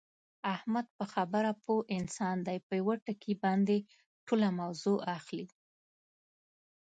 [0.53, 3.77] احمد په خبره پوه انسان دی، په یوه ټکي باندې
[4.25, 5.45] ټوله موضع اخلي.